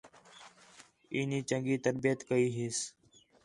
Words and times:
اینی 1.13 1.39
چنڳی 1.49 1.75
تربیت 1.85 2.19
کَئی 2.29 2.47
ہِس 2.55 2.77